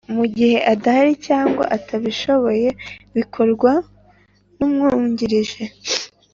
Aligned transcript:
Mugihe 0.15 0.57
adahari 0.73 1.13
cyangwa 1.27 1.63
atabishoboye 1.77 2.67
bikorwa 3.15 3.71
n’umwungirije 4.57 5.63